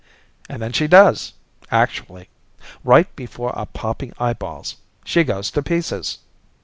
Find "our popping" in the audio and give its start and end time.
3.55-4.13